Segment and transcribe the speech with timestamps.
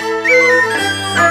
[0.00, 1.23] Música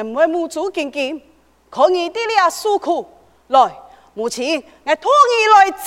[0.00, 1.20] 唔会母祖见见，
[1.68, 3.06] 可以啲呢阿诉苦，
[3.48, 3.76] 来，
[4.14, 5.84] 母亲，我托你来走。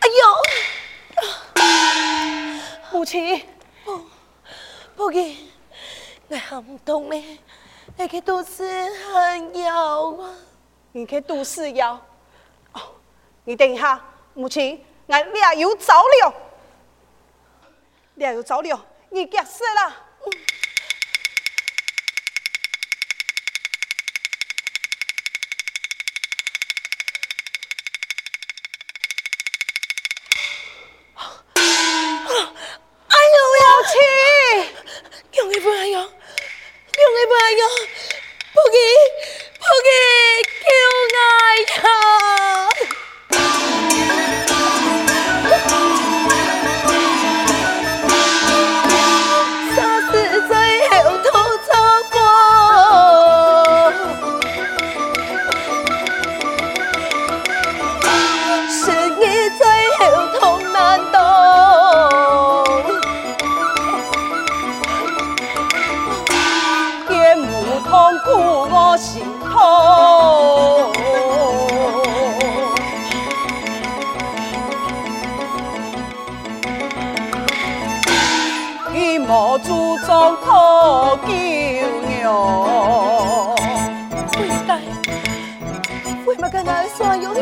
[0.00, 1.62] 哎呦，
[2.90, 3.46] 母亲，
[3.84, 4.00] 不，
[4.96, 5.36] 不给，
[6.26, 7.38] 我喊唔动咩？
[7.96, 10.34] 你嘅肚子很痒啊！
[10.90, 12.00] 你嘅肚子痒？
[12.72, 12.80] 哦，
[13.44, 16.34] 你等一下，母亲，我俩有走了，
[18.16, 18.86] 俩有走了。
[19.12, 19.94] 你结束了。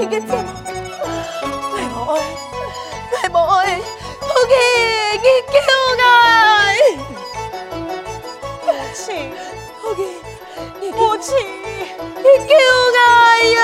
[0.01, 0.43] 天嘅真爱，
[1.77, 2.17] 大无爱，
[3.13, 3.77] 大无爱，
[4.21, 4.53] 福气
[5.21, 5.55] 你救
[5.99, 6.03] 我，
[8.65, 8.99] 母亲，
[9.83, 9.99] 福气
[10.81, 11.29] 你母亲
[12.17, 12.51] 你救
[12.95, 12.99] 我
[13.53, 13.59] 呀！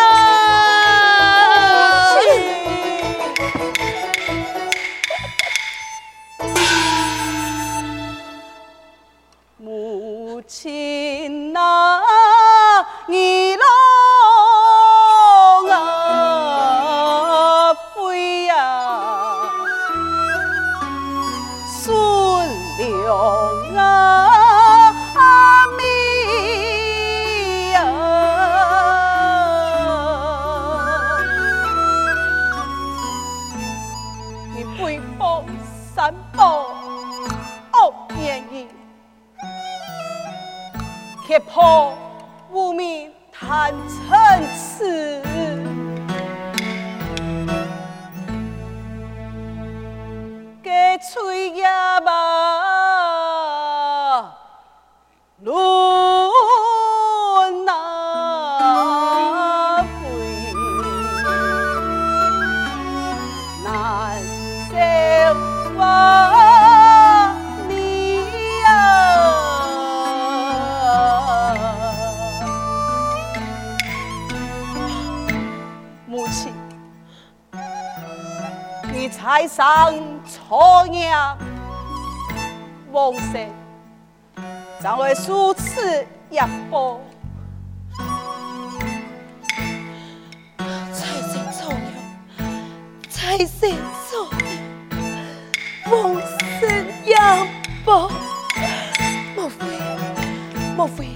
[9.56, 11.58] 母亲呐、
[13.06, 13.45] 你。
[79.56, 79.94] 上
[80.26, 81.16] 错念
[82.92, 83.48] 往事，
[84.82, 86.38] 将来数次一
[86.68, 87.00] 波。
[90.58, 91.90] 财神错念，
[93.08, 93.74] 财神
[94.06, 94.46] 错念，
[95.90, 96.20] 往
[96.60, 97.14] 事一
[97.82, 98.10] 波。
[99.34, 99.64] 莫非，
[100.76, 101.08] 莫非，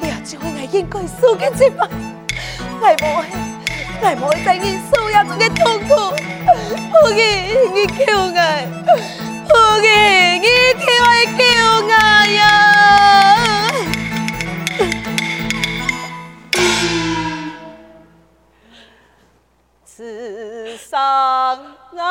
[0.00, 1.86] 你也只会爱应该受嘅惩罚？
[2.80, 3.43] 爱莫会，爱
[4.16, 5.94] 莫会在你受压中嘅痛苦。
[5.94, 8.38] 我嘅，你救我！
[9.48, 9.86] 我嘅，
[10.38, 10.46] 你
[10.78, 11.06] 替我
[11.38, 11.42] 救
[11.86, 11.92] 我
[12.34, 12.42] 呀！
[19.84, 22.02] 此生啊，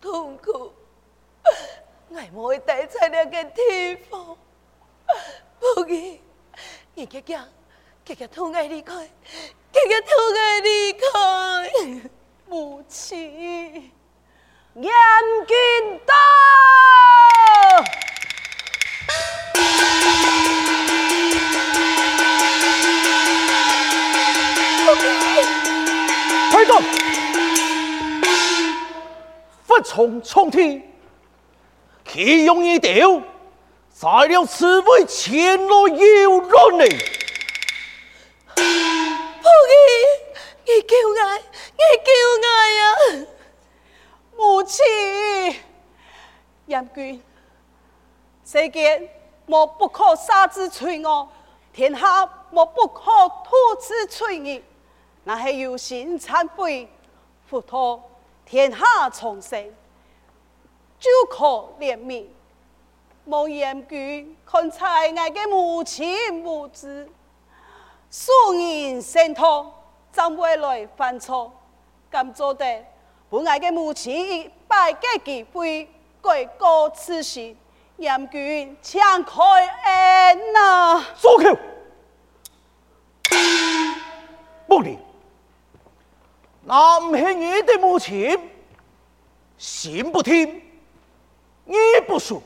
[0.00, 0.72] 痛苦。
[2.08, 3.98] 我还不会带菜两个天
[5.58, 6.20] 不给
[6.94, 7.46] 你给讲
[8.04, 9.08] 给个痛快离开。
[9.70, 12.10] 给个痛快离开
[12.48, 13.14] 无耻
[29.82, 30.82] 从冲天，
[32.04, 33.22] 岂用一丢，
[33.90, 36.90] 在了此位前来要论你。
[38.54, 39.80] 夫人，
[40.64, 41.14] 你救我，
[41.74, 42.10] 你救
[42.42, 42.46] 我
[42.76, 43.26] 呀！
[44.36, 44.84] 母亲，
[46.66, 47.22] 严君，
[48.44, 49.08] 世间
[49.46, 51.28] 莫不可杀之罪恶，
[51.72, 53.10] 天下莫不可
[53.44, 54.62] 吐之罪孽，
[55.24, 56.88] 那系有心忏悔，
[57.46, 58.02] 佛陀
[58.48, 59.62] 天下重生。
[60.98, 61.46] 就可
[61.78, 62.24] 怜悯，
[63.26, 67.08] 望严君看在我嘅母亲无知，
[68.10, 69.72] 恕人心痛，
[70.10, 71.52] 怎会来犯错？
[72.10, 72.84] 敢做得
[73.30, 75.88] 本爱的母亲一败给机会
[76.20, 77.56] 改过自新，
[77.98, 79.42] 严君请开
[79.84, 81.04] 恩呐！
[81.20, 81.58] 住口！
[84.66, 84.98] 不理，
[86.68, 88.38] 那不是你的母亲，
[89.56, 90.62] 心不听，
[91.64, 91.74] 意
[92.06, 92.38] 不顺，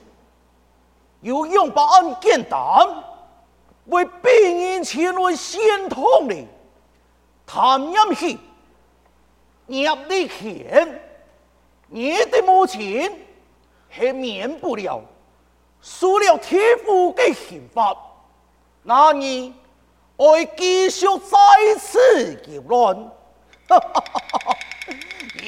[1.22, 2.60] 又用把案简单，
[3.86, 6.36] 为病人前来心痛的，
[7.44, 8.38] 谈阴气，
[9.66, 11.02] 入你钱，
[11.88, 13.10] 你的母亲
[13.90, 15.02] 是免不了
[15.80, 17.96] 受了天父的刑罚，
[18.84, 19.52] 那你？
[20.16, 23.10] 会继续再次扰乱，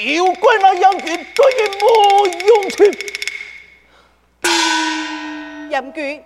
[0.02, 1.87] 有关那杨军对你没
[2.47, 2.85] 用处。
[5.71, 6.25] 杨军，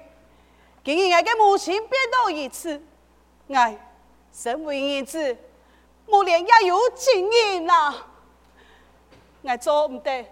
[0.85, 2.83] 今日我的母亲变到如此，
[3.47, 3.78] 我
[4.33, 5.37] 身为儿子，
[6.07, 7.95] 母连也有经验呐，
[9.43, 10.25] 我做唔得，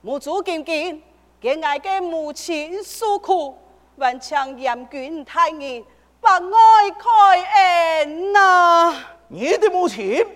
[0.00, 1.02] 母祖敬敬，
[1.40, 3.58] 给我的母亲诉苦，
[3.98, 5.84] 还请杨军太爷。
[6.20, 8.94] 不爱开恩呐！
[9.28, 10.26] 你的母亲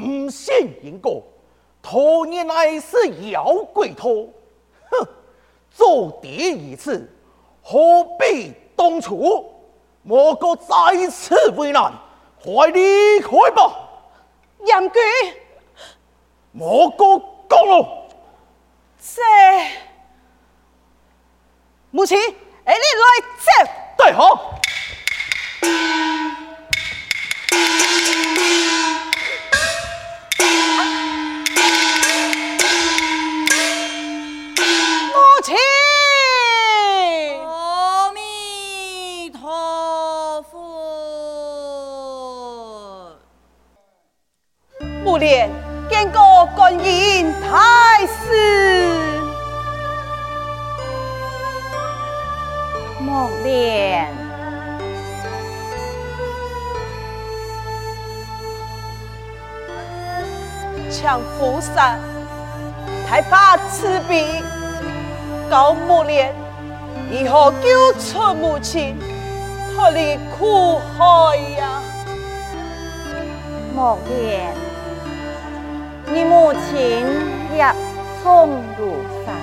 [0.00, 1.22] 唔信因果，
[1.82, 4.28] 托你乃是妖鬼托，
[4.90, 5.08] 哼！
[5.70, 7.10] 做第一次，
[7.62, 9.54] 何必当初？
[10.02, 11.92] 莫过再次为难，
[12.42, 13.88] 快离开吧！
[14.64, 15.00] 杨贵，
[16.52, 18.08] 莫过讲了。
[18.98, 19.22] 这
[21.90, 24.54] 母亲，哎，你来接，对好。
[68.58, 68.96] 母亲，
[69.72, 71.80] 脱离苦海呀！
[73.72, 74.52] 莫莲，
[76.06, 77.06] 你母亲
[77.56, 77.72] 也
[78.20, 79.36] 从如山，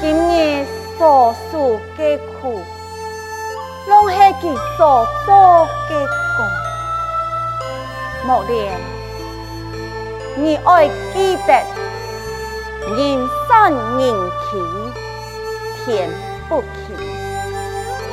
[0.00, 0.64] 今日
[0.96, 2.60] 所受的苦，
[3.88, 6.46] 拢是其所做的果，
[8.24, 8.72] 母莲。
[10.36, 11.52] 你爱记得，
[12.96, 14.14] 人善人
[14.48, 14.56] 欺，
[15.84, 16.08] 天
[16.48, 16.87] 不欺；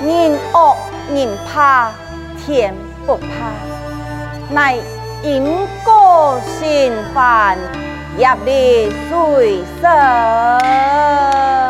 [0.04, 0.76] 人恶
[1.14, 1.92] 人怕，
[2.38, 2.74] 天
[3.06, 3.26] 不怕。
[4.54, 4.76] 乃
[5.24, 5.44] 因
[5.84, 7.58] 果循环，
[8.18, 11.65] 业力随身。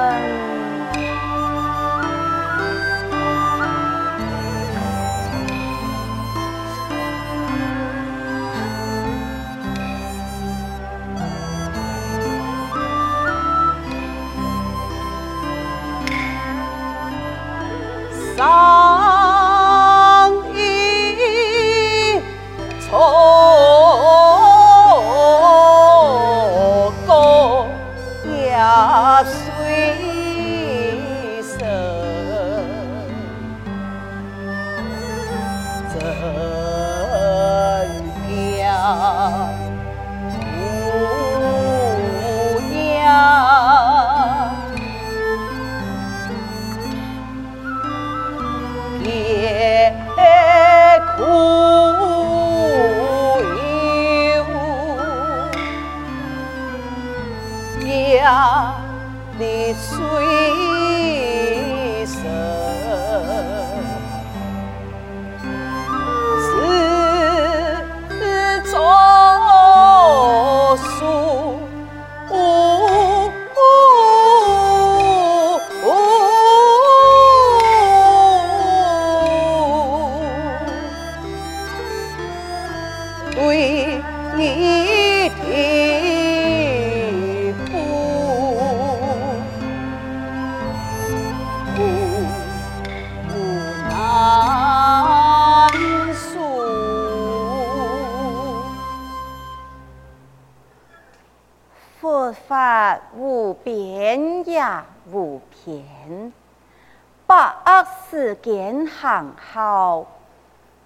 [109.05, 110.03] 行好，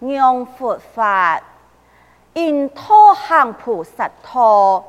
[0.01, 1.41] 让佛法
[2.33, 4.83] 因托行菩萨托，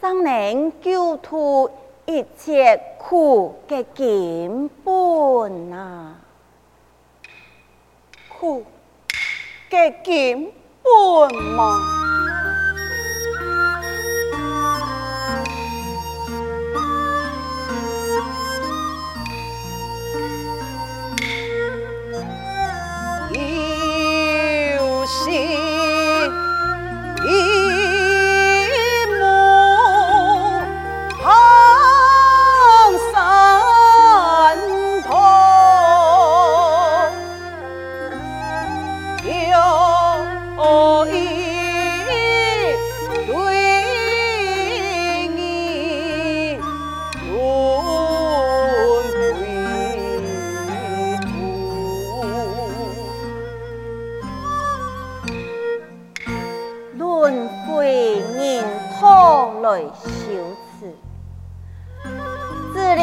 [0.00, 1.70] 怎能救脱
[2.06, 6.16] 一切苦的根本啊？
[8.28, 8.64] 苦
[9.70, 10.52] 的根
[10.82, 10.92] 本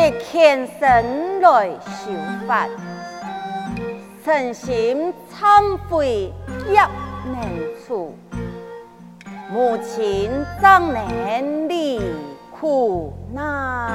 [0.01, 0.17] 吗？
[0.19, 2.11] 天生来修
[2.47, 2.67] 法，
[4.25, 6.33] 诚心忏悔
[6.69, 6.79] 业
[7.31, 7.47] 难
[7.85, 8.15] 除，
[9.51, 12.01] 母亲怎能离
[12.59, 13.91] 苦难？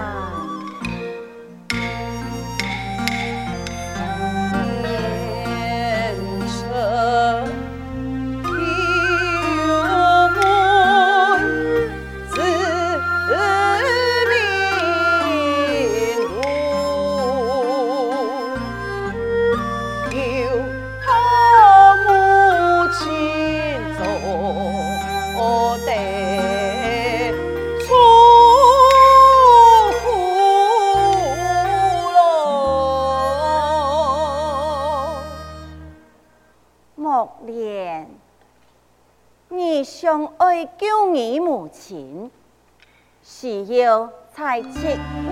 [43.23, 44.87] 是要才七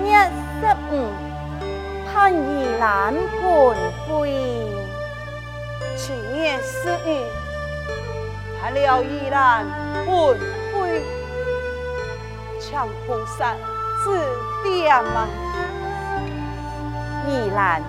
[0.04, 0.92] 月十五，
[2.12, 2.36] 盼玉
[2.78, 3.48] 兰本
[4.06, 4.30] 会。
[5.96, 7.08] 七月十五，
[8.60, 9.64] 盼了玉兰
[10.04, 10.12] 本
[10.72, 11.00] 会，
[12.60, 13.54] 强菩萨
[14.02, 14.04] 指
[14.62, 15.26] 点吗？
[17.26, 17.80] 玉兰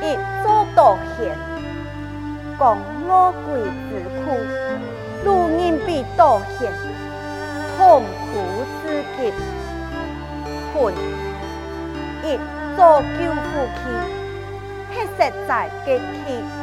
[0.00, 1.36] 一座道歉，
[2.56, 3.90] 共我鬼之
[4.24, 4.26] 苦，
[5.24, 6.72] 路人比道险。
[7.76, 9.32] 痛苦之极，
[10.70, 10.94] 困
[12.22, 12.38] 一
[12.76, 13.42] 座救护
[13.74, 13.80] 器，
[14.92, 15.50] 迄实在
[15.86, 16.28] 嘅奇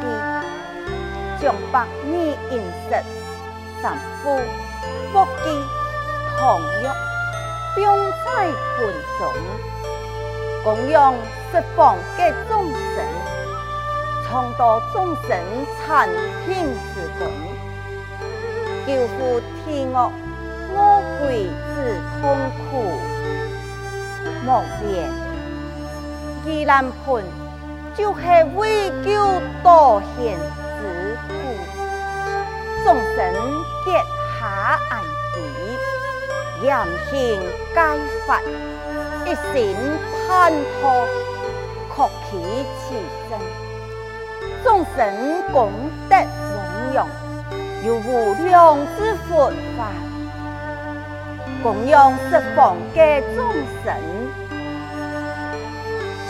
[1.42, 2.14] 将百年
[2.52, 2.90] 饮食、
[3.82, 4.38] 三夫、
[5.12, 5.46] 福记、
[6.38, 6.94] 糖药，
[7.74, 7.84] 병
[8.24, 8.78] 在盆
[9.18, 9.20] 中，
[10.62, 11.14] 供养
[11.50, 13.04] 十方嘅众生，
[14.24, 15.36] 创造众生
[15.76, 16.08] 参
[16.46, 17.28] 天之功，
[18.88, 20.10] 救护天恶。
[20.74, 21.76] 我鬼之
[22.22, 22.22] 痛
[22.56, 22.64] 苦，
[24.46, 25.10] 莫言
[26.46, 27.22] 宜兰盆
[27.94, 28.20] 就是
[28.56, 29.12] 为救
[29.62, 30.38] 道险
[30.80, 31.30] 之苦，
[32.82, 33.16] 众生
[33.84, 33.92] 结
[34.40, 34.40] 下
[34.90, 34.92] 恩
[35.36, 35.38] 义，
[36.64, 36.66] 严
[37.10, 37.14] 刑
[37.74, 37.76] 戒
[38.26, 38.40] 罚，
[39.26, 39.76] 一心
[40.26, 41.06] 盼托，
[41.94, 41.96] 确
[42.30, 42.94] 其其
[43.28, 43.30] 真，
[44.64, 44.96] 众生
[45.52, 45.58] 功
[46.08, 47.06] 德无量，
[47.84, 49.92] 有无量之佛法。
[51.62, 53.52] 供养十方嘅众
[53.84, 53.94] 生，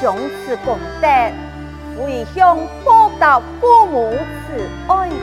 [0.00, 1.06] 将此功德
[1.96, 4.54] 回向报答父母慈
[4.88, 5.14] 爱之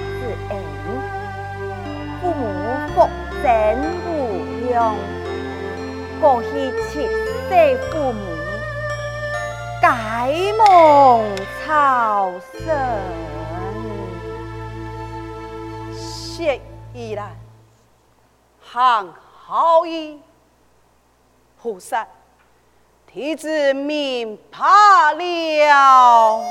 [0.50, 0.54] 恩，
[2.22, 2.44] 父母
[2.94, 3.10] 福
[3.42, 3.50] 增
[4.06, 4.96] 无量，
[6.22, 6.50] 过去
[6.88, 8.20] 七世父母
[9.82, 10.64] 解梦
[11.66, 12.64] 超生，
[16.38, 16.60] 谢
[16.94, 17.34] 依兰，
[18.60, 19.14] 行。
[19.48, 20.20] 好意，
[21.62, 22.06] 菩萨，
[23.08, 26.44] 弟子明白了。